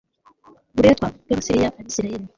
[0.75, 2.25] buretwa bw abasiriya abisirayeli